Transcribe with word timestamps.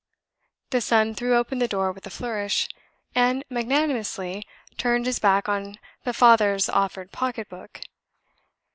The 0.71 0.81
son 0.81 1.13
threw 1.13 1.35
open 1.37 1.59
the 1.59 1.67
door 1.67 1.91
with 1.91 2.07
a 2.07 2.09
flourish; 2.09 2.67
and 3.13 3.43
magnanimously 3.51 4.47
turned 4.75 5.05
his 5.05 5.19
back 5.19 5.47
on 5.47 5.77
the 6.05 6.11
father's 6.13 6.67
offered 6.69 7.11
pocket 7.11 7.47
book. 7.49 7.81